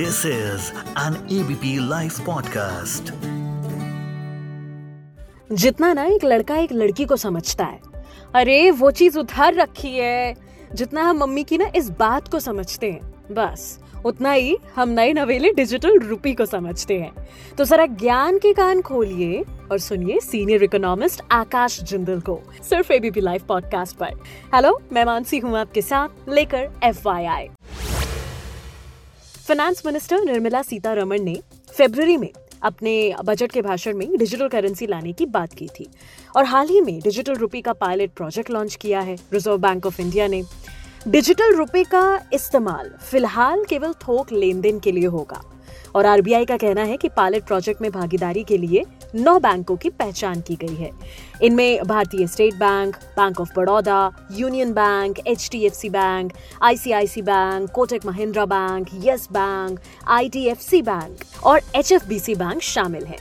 This 0.00 0.26
is 0.26 0.72
an 0.78 1.40
ABP 1.40 1.88
live 1.88 2.12
podcast 2.26 3.04
जितना 5.54 5.92
ना 5.92 6.04
एक 6.04 6.24
लड़का 6.24 6.56
एक 6.56 6.72
लड़की 6.72 7.04
को 7.04 7.16
समझता 7.16 7.64
है। 7.64 7.80
अरे, 8.34 8.70
वो 8.70 8.90
चीज़ 8.90 9.18
उधार 9.18 9.54
रखी 9.54 9.96
है। 9.96 10.34
जितना 10.74 11.02
हम 11.02 11.18
मम्मी 11.18 11.44
की 11.44 11.58
ना 11.58 11.66
इस 11.76 11.90
बात 11.90 12.28
को 12.28 12.40
समझते 12.40 12.90
हैं। 12.90 13.14
बस, 13.34 13.80
उतना 14.04 14.32
ही 14.32 14.58
हम 14.76 14.88
नए 14.88 15.12
नवेले 15.12 15.52
डिजिटल 15.52 15.98
रूपी 15.98 16.34
को 16.34 16.46
समझते 16.46 16.98
हैं। 16.98 17.28
तो 17.58 17.64
जरा 17.64 17.86
ज्ञान 17.86 18.38
के 18.38 18.52
कान 18.52 18.82
खोलिए 18.82 19.44
और 19.72 19.78
सुनिए 19.78 20.20
सीनियर 20.20 20.62
इकोनॉमिस्ट 20.62 21.22
आकाश 21.32 21.82
जिंदल 21.82 22.20
को, 22.20 22.40
सिर्फ़ 22.62 22.92
एबीपी 22.92 23.20
लाइव 23.20 23.42
पॉडकास्ट 23.48 23.96
पर। 23.96 24.10
हेलो 24.54 24.80
मैं 24.92 25.04
मानसी 25.04 25.38
हूँ 25.38 25.58
आपके 25.58 25.82
साथ, 25.82 26.08
लेकर 26.28 26.70
F 26.84 27.08
finance 29.50 29.82
minister 29.86 30.20
Nirmala 30.20 30.60
Sitharaman 30.62 31.22
ने 31.22 31.34
फेबर 31.76 32.18
में 32.18 32.28
अपने 32.62 32.92
बजट 33.24 33.52
के 33.52 33.62
भाषण 33.62 33.96
में 33.96 34.16
डिजिटल 34.18 34.48
करेंसी 34.48 34.86
लाने 34.86 35.12
की 35.12 35.26
बात 35.26 35.52
की 35.52 35.66
थी 35.68 35.86
और 36.36 36.44
हाल 36.44 36.68
ही 36.68 36.80
में 36.80 37.00
डिजिटल 37.00 37.34
रुपये 37.34 37.60
का 37.60 37.72
पायलट 37.72 38.10
प्रोजेक्ट 38.10 38.50
लॉन्च 38.50 38.74
किया 38.74 39.00
है 39.00 39.16
रिज़र्व 39.32 39.58
बैंक 39.58 39.86
ऑफ़ 39.86 40.00
इंडिया 40.00 40.26
ने। 40.26 40.42
डिजिटल 41.08 41.54
रुपये 41.56 41.84
का 41.84 42.20
इस्तेमाल 42.32 42.90
फ़िलहाल 43.10 43.64
केवल 43.64 43.92
थोक 43.92 44.32
लेन 44.32 44.60
देन 44.60 44.78
के 44.78 44.92
लिए 44.92 45.06
होगा। 45.06 45.42
और 45.94 46.06
आरबीआई 46.06 46.44
का 46.44 46.56
कहना 46.56 46.82
है 46.82 46.96
कि 46.96 47.08
पायलट 47.08 47.44
प्रोजेक्ट 47.44 47.82
में 47.82 47.90
भागीदारी 47.90 48.44
के 48.44 48.58
लिए 48.58 48.84
नौ 49.14 49.38
बैंकों 49.38 49.76
की 49.76 49.90
पहचान 49.90 50.40
की 50.40 50.56
गई 50.56 50.74
है। 50.74 50.90
इनमें 51.42 51.82
Bharatiya 51.84 52.26
state 52.26 52.54
bank 52.54 52.96
bank 53.16 53.40
of 53.40 53.52
Baroda 53.56 54.12
union 54.32 54.72
bank 54.72 55.18
HDFC 55.26 55.90
bank 55.90 56.32
ICICI 56.62 57.22
bank 57.22 57.70
Kotak 57.70 58.06
Mahindra 58.06 58.44
bank 58.46 58.88
yes 59.04 59.28
bank 59.32 59.80
IDFC 60.08 60.82
bank 60.82 61.24
और 61.44 61.60
एच 61.76 61.92
बैंक 62.12 62.62
शामिल 62.62 63.04
हैं। 63.04 63.18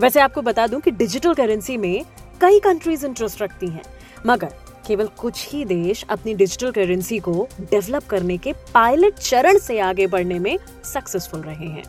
वैसे 0.00 0.20
आपको 0.20 0.42
बता 0.42 0.66
दूँ 0.66 0.80
कि 0.80 0.90
डिजिटल 0.90 1.34
करेंसी 1.34 1.76
में 1.76 2.04
कई 2.40 2.58
कंट्रीज़ 2.60 3.06
इंटरेस्ट 3.06 3.42
रखती 3.42 3.66
हैं, 3.66 3.82
मगर 4.26 4.48
केवल 4.86 5.06
कुछ 5.06 5.48
ही 5.48 5.64
देश 5.64 6.04
अपनी 6.10 6.34
डिजिटल 6.34 6.70
करेंसी 6.70 7.18
को 7.18 7.48
डेवलप 7.60 8.06
करने 8.06 8.36
के 8.38 8.52
पायलट 8.74 9.14
चरण 9.14 9.58
से 9.58 9.78
आगे 9.78 10.06
बढ़ने 10.06 10.38
में 10.38 10.58
सक्सेसफुल 10.84 11.40
रहे 11.40 11.68
हैं। 11.68 11.84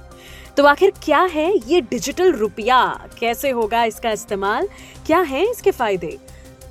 तो 0.58 0.64
आखिर 0.64 0.94
क्या 1.04 1.22
है 1.22 1.52
ये 1.67 1.81
डिजिटल 1.81 2.31
रुपया? 2.31 3.08
कैसे 3.20 3.50
होगा 3.50 3.84
इसका 3.84 4.12
इस्तेमाल? 4.12 4.67
क्या 5.06 5.20
है 5.20 5.52
इसके 5.52 5.72
फ़ायदे? 5.72 6.17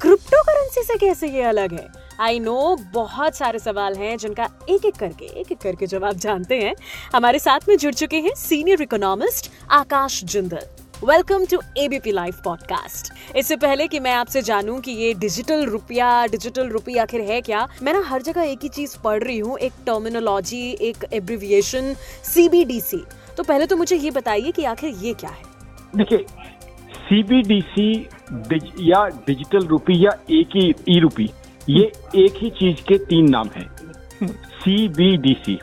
क्रिप्टो 0.00 0.42
करेंसी 0.42 0.82
से 0.82 0.96
कैसे 0.96 1.28
ये 1.28 1.42
अलग 1.42 1.72
है? 1.72 1.86
आई 2.20 2.38
नो 2.38 2.76
बहुत 2.92 3.34
सारे 3.34 3.58
सवाल 3.58 3.94
हैं 3.94 4.16
जिनका 4.18 4.48
एक 4.68 4.84
एक 4.84 4.94
करके, 4.94 5.24
एक 5.40 5.52
एक 5.52 5.58
करके 5.58 5.86
जवाब 5.86 6.16
जानते 6.16 6.60
हैं। 6.60 6.74
हमारे 7.14 7.38
साथ 7.38 7.68
में 7.68 7.76
जुड़ 7.76 7.94
चुके 7.94 8.16
हैं 8.16 8.34
senior 8.34 8.82
economist 8.82 9.50
Akash 9.70 10.24
Jindal. 10.24 10.66
Welcome 11.04 11.44
to 11.44 11.58
ABP 11.76 12.10
live 12.10 12.34
podcast 12.44 13.12
इससे 13.36 13.56
पहले 13.56 13.86
कि 13.86 13.98
मैं 14.00 14.12
आपसे 14.12 14.42
जानूं 14.42 14.78
कि 14.80 14.92
ये 14.92 15.12
डिजिटल 15.14 15.64
रुपया 15.64 16.06
डिजिटल 16.26 16.68
रुपया 16.68 17.02
आखिर 17.02 17.20
है 17.20 17.40
क्या 17.40 17.66
मैं 17.82 17.92
ना 17.92 18.02
हर 18.06 18.22
जगह 18.22 18.42
एक 18.42 18.62
ही 18.62 18.68
चीज़ 18.68 18.96
पढ़ 19.04 19.22
रही 19.22 19.38
हूँ 19.38 19.58
एक 19.58 19.72
टर्मिनोलॉजी 19.86 20.62
एक 20.80 21.04
एब्रिविएशन 21.12 21.92
सीबीडीसी 22.24 23.02
तो 23.36 23.42
पहले 23.42 23.66
तो 23.66 23.76
मुझे 23.76 23.96
ये 23.96 24.10
बताइए 24.10 24.52
कि 24.52 24.64
आखिर 24.64 24.94
ये 25.02 25.12
क्या 25.14 25.30
है? 25.30 25.42
देखिए 25.96 26.24
सीबीडीसी 27.08 27.92
या 28.90 29.06
डिजिटल 29.26 29.66
रुपी 29.66 30.04
या 30.06 30.18
एक 30.30 30.56
ही 30.56 30.72
ई 30.88 30.98
रुपी 31.00 31.30
ये 31.68 31.84
एक 32.16 32.42
ही 32.42 32.50
चीज़ 32.50 32.82
के 32.88 32.98
तीन 33.04 33.30
नाम 33.30 33.50
है। 33.56 33.68
CBDC 34.56 35.58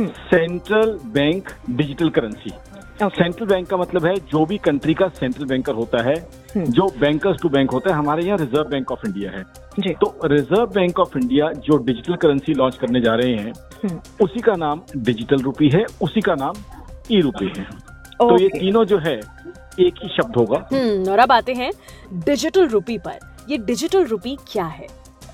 central 0.00 0.98
bank 1.14 1.50
digital 1.70 2.10
currency 2.10 2.50
central 3.00 3.46
bank 3.46 3.66
का 3.68 3.76
मतलब 3.76 4.04
है 4.06 4.14
जो 4.30 4.44
भी 4.46 4.56
कंट्री 4.58 4.94
का 4.94 5.08
सेंट्रल 5.10 5.44
बैंकर 5.44 5.74
होता 5.74 6.02
है 6.02 6.14
हम्म। 6.54 6.64
जो 6.66 6.86
बैंकर्स 6.98 7.40
टू 7.42 7.48
बैंक 7.48 7.70
होता 7.70 7.90
है 7.90 7.96
हमारे 7.96 8.24
यहाँ 8.24 8.38
रिज़र्व 8.38 8.68
बैंक 8.70 8.92
ऑफ़ 8.92 9.06
इंडिया 9.06 9.30
है। 9.30 9.42
जी। 9.80 9.94
तो 9.94 10.14
रिज़र्व 10.24 10.66
बैंक 10.74 11.00
ऑफ़ 11.00 11.16
इंडिया 11.18 11.50
जो 11.60 11.76
डिजिटल 11.84 12.16
करेंसी 12.16 12.54
लॉन्च 12.54 12.76
करने 12.76 13.00
जा 13.00 13.14
रहे 13.14 13.34
हैं 13.34 13.52
हम्म। 13.84 14.24
उसी 14.24 14.40
का 14.40 14.54
नाम 14.56 14.82
डिजिटल 14.96 15.42
रूपी 15.42 15.68
है 15.68 15.84
उसी 16.02 16.20
का 16.20 16.34
नाम 16.34 16.62
ई 17.10 17.20
रूपी 17.20 17.52
है। 17.58 17.64
तो 18.18 18.38
ये 18.38 18.48
तीनों 18.50 18.84
जो 18.84 18.98
है 18.98 19.16
एक 19.16 19.94
ही 20.02 20.08
शब्द 20.10 20.36
होगा। 20.36 20.58
हम्म, 20.72 21.10
और 21.10 21.18
अब 21.18 21.32
आते 21.32 21.52
हैं 21.52 21.70
डिजिटल 22.26 22.68
रूपी 22.68 22.98
पर। 22.98 23.18
ये 23.48 23.58
डिजिटल 23.60 24.04
रूपी 24.06 24.36
क्या 24.52 24.66
है? 24.66 24.86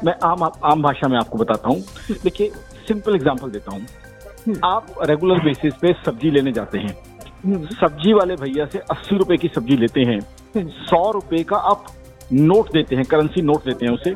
मैं 0.05 0.15
आम 0.25 0.43
आम 0.45 0.83
भाषा 0.83 1.09
में 1.09 1.19
आपको 1.19 1.39
बताता 1.39 1.69
हूँ। 1.69 1.81
देखिए 2.23 2.51
सिंपल 2.89 3.15
एग्ज़ाम्पल 3.15 3.51
देता 3.51 3.73
हूँ। 3.73 4.57
आप 4.65 4.95
रेगुलर 5.03 5.45
बेसिस 5.45 5.75
पे 5.75 5.93
सब्ज़ी 6.05 6.31
लेने 6.31 6.53
जाते 6.53 6.79
हैं। 6.79 6.97
सब्ज़ी 7.47 8.13
वाले 8.13 8.35
भैया 8.37 8.65
से 8.67 8.79
अस्सी 8.91 9.17
रुपए 9.19 9.37
की 9.37 9.49
सब्ज़ी 9.49 9.77
लेते 9.77 10.01
हैं। 10.03 10.21
सौ 10.87 11.11
रुपए 11.11 11.43
का 11.43 11.57
आप 11.57 11.87
नोट 12.33 12.73
देते 12.73 12.97
हैं 12.97 13.05
करेंसी 13.05 13.43
नोट 13.43 13.65
देते 13.65 13.87
हैं 13.87 13.93
उसे। 13.93 14.11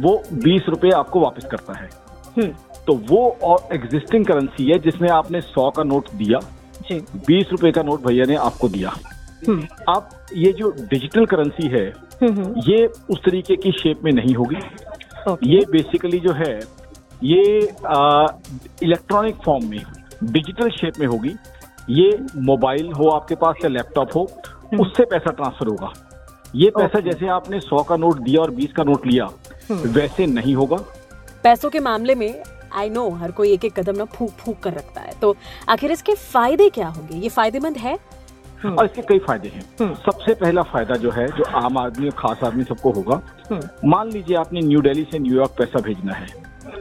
वो 0.00 0.16
बीस 0.34 0.68
रुपए 0.68 0.90
आपको 0.92 1.20
वापस 1.20 1.44
करता 1.50 1.74
है। 1.74 1.88
तो 2.86 2.94
वो 3.08 3.28
और 3.42 3.74
एग्जिस्टिंग 3.74 4.24
करेंसी 4.26 4.70
है 4.70 4.78
जिसमें 4.78 5.08
आपने 5.10 5.40
सौ 5.40 5.68
का 5.70 5.82
नोट 5.84 6.10
दिया। 6.14 6.38
बीस 6.92 7.48
रुपए 7.50 7.70
का 7.70 7.82
नोट 7.82 8.06
भैया 8.06 8.24
ने 8.24 8.36
आपको 8.38 8.68
दिया। 8.68 8.90
अब 9.88 10.08
ये 10.36 10.52
जो 10.52 10.70
डिजिटल 10.80 11.26
करेंसी 11.26 11.68
है 11.68 11.86
ये 12.68 12.86
उस 12.86 13.18
तरीके 13.24 13.56
की 13.56 13.72
शेप 13.72 14.04
में 14.04 14.12
नहीं 14.12 14.34
होगी। 14.34 14.56
ये 15.46 15.64
बेसिकली 15.70 16.18
जो 16.18 16.32
है 16.34 16.58
ये 17.24 17.42
इलेक्ट्रॉनिक 18.82 19.36
फॉर्म 19.44 19.68
में 19.70 19.80
डिजिटल 20.24 20.70
शेप 20.70 20.98
में 21.00 21.06
होगी। 21.06 21.34
ये 21.90 22.10
मोबाइल 22.44 22.92
हो 22.92 23.08
आपके 23.10 23.34
पास 23.34 23.56
या 23.64 23.68
लैपटॉप 23.68 24.14
हो 24.16 24.28
हम्म। 24.44 24.80
उससे 24.82 25.04
पैसा 25.04 25.30
ट्रांसफ़र 25.32 25.68
होगा। 25.68 25.92
ये 26.54 26.70
पैसा 26.70 27.00
जैसे 27.00 27.28
आपने 27.30 27.60
सौ 27.60 27.82
का 27.82 27.96
नोट 27.96 28.18
दिया 28.20 28.40
और 28.40 28.50
बीस 28.50 28.72
का 28.72 28.84
नोट 28.84 29.06
लिया 29.06 29.28
हम्म। 29.70 29.90
वैसे 29.90 30.26
नहीं 30.28 30.54
होगा। 30.54 30.76
पैसों 31.44 31.70
के 31.70 31.80
मामले 31.80 32.14
में 32.14 32.42
आई 32.72 32.90
नो 32.90 33.08
हर 33.12 33.30
कोई 33.32 33.52
एक 33.52 33.64
एक 33.64 33.78
कदम 33.78 33.96
ना 33.96 34.04
फूक 34.06 34.30
फूक 34.38 34.58
कर 34.62 34.72
रखता 34.72 35.00
है। 35.00 35.12
तो 35.20 35.34
आखिर 35.68 35.92
इसके 35.92 36.14
फ़ायदे 36.14 36.68
क्या 36.70 36.88
होंगे? 36.88 37.16
ये 37.16 37.28
फ़ायदेमंद 37.28 37.76
है? 37.76 37.98
हम्म। 38.62 38.74
और 38.74 38.84
इसके 38.84 39.02
कई 39.02 39.18
फ़ायदे 39.18 39.48
हैं। 39.48 39.94
सबसे 39.96 40.34
पहला 40.34 40.62
फ़ायदा 40.64 40.96
जो 40.96 41.10
है 41.10 41.26
जो 41.28 41.44
आम 41.58 41.78
आदमी 41.78 42.06
और 42.06 42.14
खास 42.18 42.44
आदमी 42.44 42.64
सबको 42.64 42.90
होगा 42.92 43.20
मान 43.86 44.10
लीजिए 44.10 44.36
आपने 44.36 44.60
न्यू 44.60 44.80
दिल्ली 44.80 45.06
से 45.12 45.18
न्यूयॉर्क 45.18 45.54
पैसा 45.58 45.80
भेजना 45.82 46.12
है। 46.12 46.26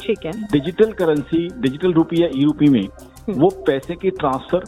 ठीक 0.02 0.26
है। 0.26 0.32
डिजिटल 0.52 0.92
करेंसी 0.94 1.48
डिजिटल 1.62 1.94
रूपी 1.94 2.22
या 2.24 2.28
ई 2.36 2.44
रूपी 2.44 2.70
में 2.70 2.88
वो 3.30 3.50
पैसे 3.68 3.96
की 3.96 4.10
ट्रांसफ़र 4.12 4.64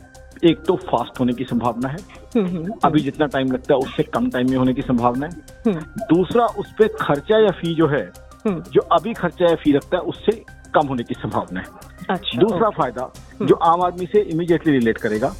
एक 0.45 0.63
तो 0.65 0.75
फास्ट 0.85 1.19
होने 1.19 1.33
की 1.33 1.43
संभावना 1.43 1.89
है। 1.89 1.97
हम्म, 2.35 2.45
हम्म। 2.47 2.73
अभी 2.85 2.99
जितना 2.99 3.25
टाइम 3.25 3.51
लगता 3.51 3.73
है 3.73 3.79
उससे 3.79 4.03
कम 4.03 4.29
टाइम 4.29 4.49
में 4.49 4.57
होने 4.57 4.73
की 4.73 4.81
संभावना 4.81 5.25
है। 5.25 5.31
हम्म। 5.67 5.81
दूसरा 6.15 6.45
उस 6.59 6.71
पर 6.79 6.87
खर्चा 7.01 7.39
या 7.39 7.51
फ़ी 7.61 7.73
जो 7.75 7.87
है 7.87 8.11
जो 8.47 8.81
अभी 8.91 9.13
खर्चा 9.13 9.49
या 9.49 9.55
फ़ी 9.55 9.71
लगता 9.73 9.97
है 9.97 10.03
उससे 10.03 10.31
कम 10.75 10.87
होने 10.87 11.03
की 11.03 11.13
संभावना 11.13 11.59
है। 11.59 11.65
अच्छा, 12.09 12.39
दूसरा 12.41 12.69
फ़ायदा 12.69 13.11
जो 13.41 13.55
आम 13.55 13.81
आदमी 13.81 14.05
से 14.05 14.21
इमीडिएटली 14.21 14.73
रिलेट 14.73 14.97
करेगा 14.97 15.33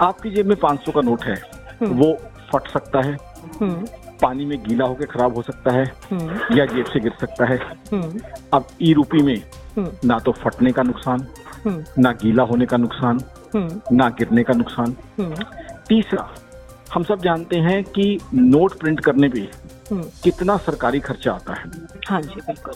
आपकी 0.00 0.30
जेब 0.30 0.46
में 0.46 0.56
पाँच 0.56 0.80
सौ 0.80 0.92
का 0.92 1.00
नोट 1.00 1.24
है 1.24 1.34
वो 1.82 2.12
फट 2.52 2.68
सकता 2.68 3.00
है। 3.06 3.16
पानी 4.22 4.44
में 4.46 4.58
गीला 4.62 4.84
होकर 4.84 5.06
खराब 5.06 5.36
हो 5.36 5.42
सकता 5.42 5.72
है 5.72 5.84
या 6.58 6.66
जेब 6.66 6.84
से 6.84 7.00
गिर 7.00 7.12
सकता 7.20 7.46
है। 7.46 7.58
अब 8.54 8.66
ई 8.82 8.92
रूपी 8.92 9.22
में 9.22 9.36
ना 10.04 10.18
तो 10.18 10.32
फटने 10.32 10.72
का 10.72 10.82
नुकसान 10.82 11.26
ना 11.98 12.12
गीला 12.12 12.42
होने 12.42 12.66
का 12.66 12.76
नुकसान 12.76 13.10
हम्म। 13.10 13.41
ना 13.56 14.08
गिरने 14.08 14.42
का 14.42 14.54
नुकसान। 14.54 14.96
हम्म। 15.20 15.44
तीसरा 15.88 16.28
हम 16.94 17.02
सब 17.02 17.20
जानते 17.22 17.56
हैं 17.56 17.82
कि 17.84 18.18
नोट 18.34 18.78
प्रिंट 18.78 19.00
करने 19.00 19.28
पे 19.28 19.40
हम्म। 19.90 20.02
कितना 20.24 20.56
सरकारी 20.56 21.00
खर्चा 21.00 21.32
आता 21.32 21.54
है। 21.54 21.70
हाँ 22.08 22.20
जी 22.22 22.40
बिल्कुल। 22.40 22.74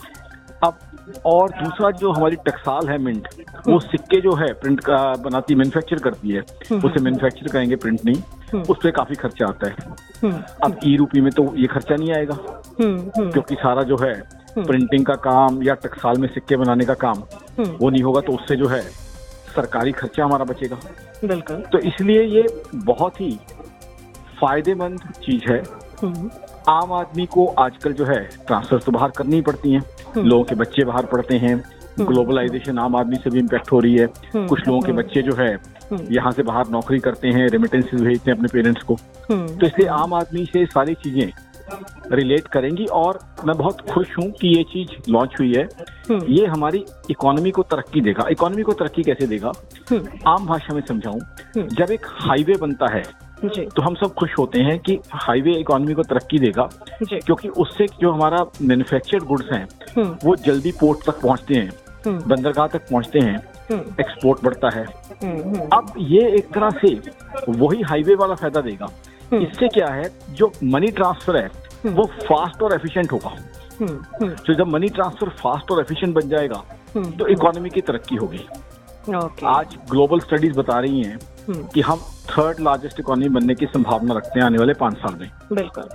अब 0.63 0.77
और 1.25 1.49
दूसरा 1.49 1.89
जो 1.91 2.11
हमारी 2.11 2.35
टक्साल 2.45 2.87
है 2.89 2.97
मिंट 2.97 3.27
वो 3.67 3.79
सिक्के 3.79 4.21
जो 4.21 4.33
है 4.35 4.47
प्रिंट 4.53 4.79
का 4.79 4.97
बनाती 5.23 5.55
मैन्युफैक्चर 5.55 5.99
करती 5.99 6.29
है 6.29 6.41
उसे 6.77 7.01
मैन्युफैक्चर 7.01 7.47
करेंगे 7.47 7.75
प्रिंट 7.75 7.99
नहीं 8.05 8.61
उस 8.61 8.77
पर 8.83 8.91
काफ़ी 8.91 9.15
खर्चा 9.15 9.45
आता 9.45 9.67
है। 9.67 10.31
अब 10.63 10.79
ई 10.85 10.95
रूपी 10.95 11.21
में 11.21 11.31
तो 11.31 11.43
ये 11.55 11.67
खर्चा 11.67 11.95
नहीं 11.95 12.13
आएगा। 12.13 12.37
क्योंकि 12.81 13.55
सारा 13.55 13.83
जो 13.83 13.97
है 14.01 14.13
प्रिंटिंग 14.59 15.05
का 15.05 15.15
काम 15.25 15.61
या 15.63 15.73
टक्साल 15.73 16.17
में 16.17 16.27
सिक्के 16.27 16.55
बनाने 16.55 16.85
का 16.85 16.93
काम 17.05 17.23
वो 17.59 17.89
नहीं 17.89 18.03
होगा 18.03 18.21
तो 18.21 18.33
उससे 18.33 18.55
जो 18.55 18.67
है 18.67 18.81
सरकारी 19.57 19.91
खर्चा 19.91 20.25
हमारा 20.25 20.45
बचेगा। 20.45 20.77
बिल्कुल। 21.25 21.63
तो 21.71 21.79
इसलिए 21.79 22.23
ये 22.23 22.45
बहुत 22.75 23.21
ही 23.21 23.31
फ़ायदेमंद 24.41 24.99
चीज़ 25.23 25.51
है। 25.51 25.61
हम्म। 26.01 26.29
आम 26.69 26.91
आदमी 26.93 27.25
को 27.25 27.45
आजकल 27.59 27.93
जो 27.93 28.05
है 28.05 28.19
ट्रांसफ़र 28.47 28.79
तो 28.79 28.91
बाहर 28.91 29.11
करनी 29.17 29.41
पड़ती 29.41 29.71
हैं। 29.71 29.79
हम्म। 30.15 30.25
लोगों 30.25 30.43
के 30.43 30.55
बच्चे 30.55 30.83
बाहर 30.85 31.05
पढ़ते 31.05 31.37
हैं। 31.37 31.57
ग्लोबलाइजेशन 31.99 32.71
हम्म। 32.71 32.79
आम 32.79 32.95
आदमी 32.95 33.15
से 33.15 33.29
भी 33.29 33.39
इम्पेक्ट 33.39 33.71
हो 33.71 33.79
रही 33.79 33.97
है। 33.97 34.07
कुछ 34.35 34.67
लोगों 34.67 34.81
के 34.81 34.91
बच्चे 34.91 35.21
जो 35.21 35.35
है 35.35 35.51
यहाँ 36.11 36.31
से 36.31 36.43
बाहर 36.43 36.67
नौकरी 36.67 36.99
करते 36.99 37.27
हैं 37.27 37.47
रेमिटेंस 37.49 37.85
भेजते 37.93 38.31
हैं 38.31 38.37
अपने 38.37 38.49
पेरेंट्स 38.53 38.83
को। 38.83 38.95
तो 39.31 39.65
इसलिए 39.65 39.87
आम 39.87 40.13
आदमी 40.13 40.45
से 40.45 40.65
सारी 40.65 40.93
चीज़ें 40.93 41.31
रिलेट 42.11 42.47
करेंगी 42.47 42.85
और 42.85 43.19
मैं 43.45 43.55
बहुत 43.57 43.81
खुश 43.89 44.17
हूँ 44.17 44.29
कि 44.31 44.47
ये 44.47 44.63
चीज़ 44.63 45.11
लॉन्च 45.11 45.35
हुई 45.39 45.53
है। 45.53 45.63
हम्म। 46.09 46.25
ये 46.29 46.45
हमारी 46.45 46.83
इकोनॉमी 47.09 47.51
को 47.51 47.63
तरक्की 47.63 48.01
देगा। 48.01 48.27
इकोनॉमी 48.31 48.63
को 48.63 48.73
तरक्की 48.73 49.03
कैसे 49.03 49.27
देगा? 49.27 49.51
हम्म, 49.91 50.07
आम 50.27 50.45
भाषा 50.45 50.73
में 50.73 50.81
समझाऊं। 50.87 51.19
हम्म। 51.19 51.67
जब 51.67 51.91
एक 51.91 52.05
हाईवे 52.21 52.55
बनता 52.61 52.93
है 52.95 53.03
तो 53.45 53.81
हम 53.81 53.95
सब 53.95 54.13
खुश 54.13 54.29
होते 54.39 54.59
हैं 54.59 54.77
कि 54.79 54.97
हाईवे 55.13 55.51
इकोनॉमी 55.51 55.93
को 55.93 56.03
तरक्की 56.03 56.39
देगा। 56.39 56.63
क्योंकि 57.03 57.47
उससे 57.47 57.85
जो 58.01 58.11
हमारा 58.11 58.37
मैन्युफैक्चर्ड 58.61 59.23
गुड्स 59.23 59.51
हैं 59.53 59.67
वो 60.23 60.35
जल्दी 60.35 60.71
पोर्ट 60.71 61.05
तक 61.05 61.21
पहुँचते 61.21 61.55
हैं 61.55 61.71
बंदरगाह 62.07 62.67
तक 62.67 62.81
पहुँचते 62.81 63.19
हैं 63.19 63.37
एक्सपोर्ट 63.99 64.43
बढ़ता 64.43 64.69
है। 64.75 64.83
अब 65.67 65.93
ये 65.97 66.27
एक 66.35 66.51
तरह 66.53 66.69
से 66.69 66.93
वही 67.49 67.81
हाईवे 67.81 68.15
वाला 68.15 68.35
फ़ायदा 68.35 68.61
देगा। 68.61 68.87
इससे 69.33 69.67
क्या 69.67 69.87
है 69.87 70.09
जो 70.31 70.51
मनी 70.63 70.87
ट्रांसफ़र 70.91 71.37
है 71.37 71.49
वो 71.85 72.05
फास्ट 72.05 72.61
और 72.63 72.73
एफिशिएंट 72.73 73.11
होगा। 73.11 73.29
हम्म, 73.79 73.97
हम्म, 74.15 74.29
तो 74.29 74.53
जब 74.53 74.67
मनी 74.67 74.87
ट्रांसफ़र 74.89 75.29
फास्ट 75.39 75.71
और 75.71 75.79
एफिशिएंट 75.81 76.15
बन 76.15 76.29
जाएगा 76.29 76.63
हम्म, 76.95 77.11
तो 77.11 77.27
इकोनॉमी 77.27 77.69
की 77.69 77.81
तरक्की 77.81 78.15
होगी। 78.15 78.45
ओके 79.17 79.45
आज 79.47 79.77
ग्लोबल 79.89 80.19
स्टडीज़ 80.19 80.57
बता 80.57 80.79
रही 80.79 81.01
हैं 81.03 81.17
हम्म, 81.47 81.63
कि 81.63 81.81
हम 81.81 81.99
थर्ड 82.29 82.59
लार्जेस्ट 82.59 82.99
इकोनॉमी 82.99 83.29
बनने 83.29 83.55
की 83.55 83.65
संभावना 83.65 84.13
रखते 84.13 84.39
हैं 84.39 84.45
आने 84.45 84.57
वाले 84.57 84.73
पाँच 84.73 84.97
साल 84.97 85.15
में। 85.19 85.29
बिल्कुल। 85.53 85.89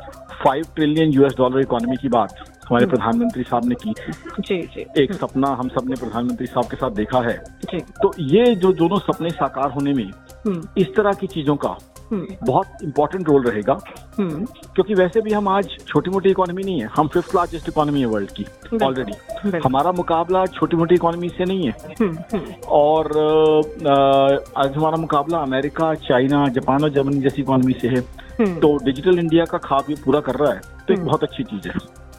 Five 0.44 0.64
trillion 0.76 1.11
US 1.11 1.34
dollar 1.37 1.61
economy 1.61 1.96
की 1.96 2.08
बात 2.08 2.34
हमारे 2.69 2.87
प्रधानमंत्री 2.87 3.43
साहब 3.43 3.64
ने 3.64 3.75
की। 3.75 3.93
थी 3.93 4.12
जी 4.40 4.61
जी। 4.67 5.02
एक 5.02 5.12
सपना 5.12 5.49
हम 5.49 5.69
सबने 5.69 5.96
प्रधानमंत्री 5.96 6.46
साहब 6.46 6.70
के 6.70 6.76
साथ 6.76 6.90
देखा 6.90 7.20
है। 7.20 7.37
जी। 7.64 7.79
तो 8.02 8.12
ये 8.19 8.55
जो 8.55 8.73
दोनों 8.73 8.99
सपने 8.99 9.31
साकार 9.31 9.70
होने 9.70 9.93
में 9.93 10.05
हम्म, 10.05 10.62
इस 10.79 10.94
तरह 10.96 11.12
की 11.12 11.26
चीज़ों 11.26 11.56
का 11.56 11.69
हम्म, 11.69 11.92
बहुत 12.14 12.82
इंपॉर्टेंट 12.85 13.29
रोल 13.29 13.43
रहेगा। 13.43 13.79
हम्म, 14.19 14.44
क्योंकि 14.44 14.94
वैसे 14.94 15.20
भी 15.20 15.32
हम 15.32 15.49
आज 15.49 15.69
छोटी 15.88 16.11
मोटी 16.11 16.31
इकोनॉमी 16.31 16.62
नहीं 16.62 16.81
है। 16.81 16.88
हम 16.97 17.09
फिफ्थ 17.09 17.35
लार्जेस्ट 17.37 17.69
इकोनॉमी 17.69 18.00
है 18.00 18.06
वर्ल्ड 18.06 18.31
की 18.31 18.47
ऑलरेडी 18.82 19.59
हमारा 19.64 19.93
मुकाबला 19.93 20.44
छोटी 20.49 20.76
मोटी 20.76 20.94
इकोनॉमी 20.94 21.29
से 21.29 21.44
नहीं 21.44 21.67
है। 21.67 21.94
हम्म, 22.00 22.19
हम्म, 22.32 22.53
और 22.70 23.06
आज 24.56 24.76
हमारा 24.76 24.97
मुकाबला 24.97 25.38
अमेरिका 25.38 25.94
चाइना 26.03 26.47
जापान 26.49 26.85
और 26.85 26.91
जर्मनी 26.91 27.20
जैसी 27.20 27.43
इकोनॉमी 27.43 27.73
से 27.73 27.88
है। 27.88 28.00
हम्म, 28.38 28.55
तो 28.56 28.76
डिजिटल 28.85 29.19
इंडिया 29.19 29.44
का 29.44 29.58
खाब 29.61 29.91
ये 29.91 29.97
पूरा 30.05 30.20
कर 30.20 30.35
रहा 30.35 30.53
है 30.53 30.61
तो 30.88 30.94
एक 30.94 31.05
बहुत 31.05 31.23
अच्छी 31.23 31.43
चीज़ 31.44 31.69
है। 31.69 31.75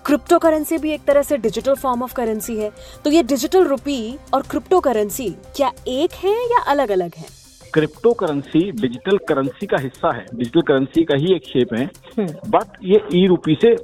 क्रिप्टो 0.05 0.37
करेंसी 0.39 0.77
भी 0.77 0.91
एक 0.91 1.03
तरह 1.07 1.21
से 1.21 1.37
डिजिटल 1.37 1.75
फॉर्म 1.75 2.03
ऑफ़ 2.03 2.13
करेंसी 2.13 2.55
है। 2.57 2.71
तो 3.03 3.09
ये 3.09 3.23
डिजिटल 3.23 3.63
रुपी 3.65 4.17
और 4.33 4.41
क्रिप्टो 4.41 4.79
करेंसी 4.79 5.29
क्या 5.55 5.71
एक 5.87 6.13
है 6.23 6.35
या 6.43 6.61
अलग 6.67 6.91
अलग 6.91 7.15
है? 7.17 7.42
क्रिप्टो 7.73 8.11
करेंसी 8.13 8.59
डिजिटल 8.71 9.17
करेंसी 9.29 9.65
का 9.67 9.77
हिस्सा 9.81 10.15
है। 10.15 10.25
डिजिटल 10.35 10.61
करेंसी 10.61 11.03
का 11.03 11.15
ही 11.17 11.33
एक 11.35 11.45
शेप 11.47 11.73
है। 11.73 11.85
हम्म, 12.17 12.49
बट 12.49 12.77
ये 12.83 13.01
ई 13.15 13.25
रूपी 13.27 13.57
से 13.61 13.75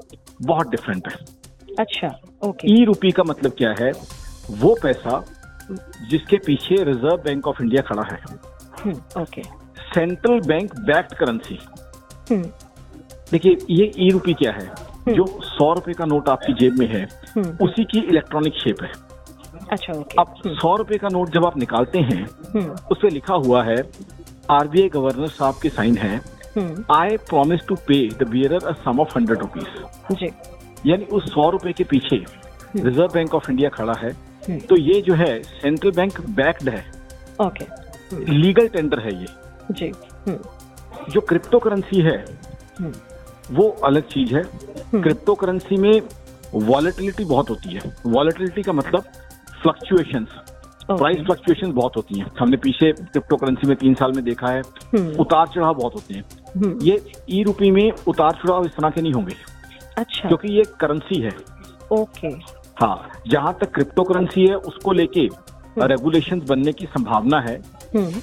बहुत 0.42 0.70
डिफरेंट 0.70 1.08
है। 1.08 1.76
अच्छा 1.80 2.08
ओके 2.48 2.72
ई 2.74 2.84
रूपी 2.86 3.12
का 3.12 3.24
मतलब 3.24 3.52
क्या 3.58 3.74
है? 3.80 3.92
वो 4.52 4.76
पैसा 4.84 5.24
जिसके 6.10 6.38
पीछे 6.46 6.84
रिज़र्व 6.84 7.18
बैंक 7.24 7.48
ऑफ़ 7.48 7.62
इंडिया 7.64 7.82
खड़ा 7.88 8.04
है। 8.12 8.20
हम्म, 8.80 9.22
okay 9.22 9.42
central 9.94 10.40
bank 10.48 10.76
backed 10.82 11.14
currency 11.18 11.60
हम्म, 12.32 12.42
देखिए 13.32 13.58
ये 13.70 13.92
ई 13.98 14.10
रूपी 14.10 14.34
क्या 14.34 14.52
है? 14.52 14.72
जो 15.10 15.26
सौ 15.44 15.72
रुपए 15.74 15.94
का 15.94 16.06
नोट 16.06 16.30
आपकी 16.30 16.54
जेब 16.54 16.78
में 16.80 16.88
है 16.88 17.04
हम्म, 17.36 17.58
उसी 17.66 17.84
की 17.84 18.00
इलेक्ट्रॉनिक 18.00 18.54
शेप 18.54 18.84
है। 18.84 18.92
अच्छा 19.72 19.94
ओके 19.94 20.22
अब 20.22 20.34
सौ 20.48 20.76
रुपए 20.76 20.98
का 20.98 21.10
नोट 21.10 21.30
जब 21.34 21.46
आप 21.46 21.58
निकालते 21.58 22.00
हैं 22.00 22.24
हम्म, 22.24 22.70
उस 22.92 22.98
पर 23.02 23.12
लिखा 23.12 23.34
हुआ 23.46 23.64
है 23.64 23.78
आरबीआई 24.52 24.90
गवर्नर 24.90 25.28
साहब 25.30 25.60
के 25.62 25.70
साइन 25.70 25.98
है 25.98 26.16
हम्म, 26.58 26.84
I 26.92 27.18
promise 27.30 27.68
to 27.68 27.76
pay 27.88 28.08
the 28.20 28.28
bearer 28.30 28.66
a 28.68 28.72
sum 28.86 29.00
of 29.00 29.18
hundred 29.18 29.40
rupees 29.40 30.26
यानी 30.88 31.06
उस 31.18 31.32
सौ 31.34 31.50
रुपए 31.50 31.74
के 31.74 31.84
पीछे 31.84 32.24
रिज़र्व 32.76 33.08
बैंक 33.14 33.34
ऑफ़ 33.36 33.50
इंडिया 33.52 33.70
खड़ा 33.70 33.94
है 34.00 34.12
हम्म। 34.48 34.60
तो 34.60 34.78
ये 34.78 35.02
जो 35.02 35.14
है 35.16 35.32
सेंट्रल 35.44 35.92
बैंक 35.92 36.20
बैक्ड 36.36 36.70
है. 36.70 36.84
ओके 37.42 37.66
लीगल 38.32 38.68
टेंडर 38.68 39.00
है 39.00 39.14
ये. 39.14 39.28
जी. 39.72 39.92
हम्म, 40.28 40.38
जो 41.12 41.22
क्रिप्टो 41.22 41.60
करेंसी 41.60 42.02
है 42.02 42.18
हम्म, 42.80 42.92
वो 43.52 43.68
अलग 43.86 44.08
चीज़ 44.08 44.34
है. 44.36 44.44
क्रिप्टो 44.96 45.36
करेंसी 45.36 45.78
में 45.78 46.02
वॉलेटिलिटी 46.54 47.26
बहुत 47.26 47.50
होती 47.50 47.74
है. 47.74 47.82
वॉलेटिलिटी 48.06 48.62
का 48.64 48.74
मतलब 48.74 49.04
फ्लक्चुएशंस 49.64 50.38
ओके, 50.82 50.98
प्राइस 50.98 51.18
फ्लक्चुएशन 51.18 51.72
बहुत 51.72 51.96
होती 51.96 52.20
हैं। 52.20 52.26
हमने 52.40 52.58
पीछे 52.58 52.92
क्रिप्टो 52.92 53.36
करेंसी 53.36 53.68
में 53.68 53.76
तीन 53.78 53.94
साल 53.94 54.12
में 54.12 54.24
देखा 54.26 54.48
है। 54.48 54.62
हम्म, 54.62 55.12
उतार 55.20 55.48
चढ़ाव 55.48 55.74
बहुत 55.74 55.96
होते 55.96 56.14
हैं। 56.14 56.24
हम्म, 56.56 56.78
ये 56.82 57.02
ई 57.30 57.44
रूपी 57.44 57.72
में 57.72 57.92
उतार 58.08 58.32
चढ़ाव 58.44 58.66
इस 58.66 58.72
तरह 58.72 58.90
के 58.90 59.02
नहीं 59.02 59.14
होंगे। 59.14 59.36
अच्छा। 59.98 60.28
क्योंकि 60.28 60.54
ये 60.54 60.64
करेंसी 60.80 61.22
है। 61.22 61.36
ओके 61.92 62.28
हाँ 62.80 63.10
जहाँ 63.28 63.54
तक 63.62 63.74
क्रिप्टो 63.74 64.04
करेंसी 64.04 64.46
है 64.48 64.56
उसको 64.56 64.92
लेके 64.92 65.28
रेगुलेशन 65.80 66.42
बनने 66.50 66.72
की 66.72 66.86
संभावना 66.86 67.40
है। 67.40 67.56
हम्म, 67.96 68.22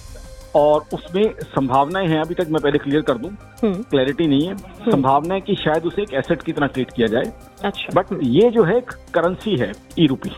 और 0.55 0.85
उसमें 0.95 1.25
संभावनाएँ 1.45 2.07
हैं 2.09 2.21
अभी 2.21 2.35
तक 2.35 2.49
मैं 2.51 2.63
पहले 2.63 2.79
क्लियर 2.79 3.03
कर 3.03 3.19
दूँ। 3.19 3.31
हम्म, 3.63 3.83
क्लैरिटी 3.83 4.27
नहीं 4.27 4.47
है। 4.49 4.57
संभावना 4.91 5.35
है 5.35 5.41
कि 5.41 5.55
शायद 5.55 5.87
उसे 5.87 6.03
एक 6.03 6.15
एसेट 6.15 6.43
की 6.43 6.53
तरह 6.53 6.67
ट्रीट 6.67 6.91
किया 6.91 7.07
जाए। 7.07 7.33
अच्छा। 7.65 7.95
बट 7.95 8.19
ये 8.23 8.51
जो 8.51 8.65
है 8.65 8.81
करेंसी 9.15 9.57
है 9.57 9.73
ई 9.99 10.07
रूपी 10.07 10.31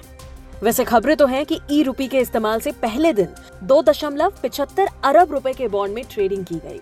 वैसे 0.62 0.84
खबरें 0.84 1.16
तो 1.16 1.26
हैं 1.26 1.44
कि 1.46 1.60
ई 1.70 1.82
रूपी 1.82 2.06
के 2.08 2.18
इस्तेमाल 2.18 2.60
से 2.60 2.72
पहले 2.82 3.12
दिन 3.12 3.34
दो 3.62 3.82
दशमलव 3.82 4.32
पिछहत्तर 4.42 4.88
अरब 5.04 5.32
रुपए 5.32 5.52
के 5.52 5.68
बॉन्ड 5.68 5.94
में 5.94 6.04
ट्रेडिंग 6.04 6.44
की 6.44 6.54
गई। 6.56 6.80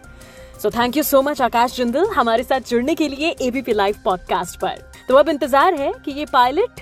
So 0.62 0.70
thank 0.70 0.96
you 0.96 1.02
so 1.02 1.22
much 1.22 1.42
Akash 1.42 1.76
Jindal, 1.76 2.06
हमारे 2.06 2.42
साथ 2.42 2.68
जुड़ने 2.68 2.94
के 2.94 3.08
लिए 3.08 3.34
एबीपी 3.42 3.72
लाइव 3.72 3.96
पॉडकास्ट 4.04 4.60
पर। 4.60 4.82
तो 5.08 5.16
अब 5.16 5.28
इंतज़ार 5.28 5.74
है 5.74 5.92
कि 6.04 6.12
ये 6.12 6.24
पायलट 6.24 6.80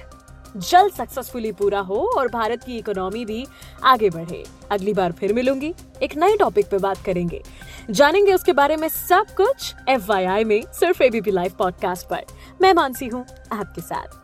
जल्द 0.57 0.93
सक्सेसफुली 0.93 1.53
पूरा 1.53 1.81
हो 1.81 2.01
और 2.17 2.29
भारत 2.29 2.65
की 2.65 2.77
इकोनॉमी 2.79 3.25
भी 3.25 3.45
आगे 3.85 4.11
बढ़े। 4.11 4.45
अगली 4.71 4.93
बार 4.93 5.13
फिर 5.13 5.33
मिलूँगी, 5.33 5.75
एक 6.03 6.17
नए 6.17 6.37
टॉपिक 6.37 6.71
पे 6.71 6.79
बात 6.79 7.05
करेंगे। 7.07 7.43
जानेंगे 7.91 8.35
उसके 8.35 8.53
बारे 8.53 8.77
में 8.77 8.89
सब 8.89 9.35
कुछ 9.37 9.75
एफ़ 9.89 10.13
में, 10.45 10.61
सिर्फ़ 10.73 11.03
एबीपी 11.03 11.31
लाइव 11.31 11.53
पॉडकास्ट 11.59 12.09
पर। 12.09 12.25
मैं 12.63 12.73
मानसी 12.75 13.07
हूँ, 13.07 13.27
आपके 13.53 13.81
साथ। 13.81 14.24